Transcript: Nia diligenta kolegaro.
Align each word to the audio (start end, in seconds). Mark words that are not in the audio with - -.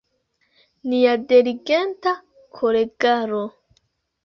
Nia 0.93 1.11
diligenta 1.33 2.15
kolegaro. 2.61 3.45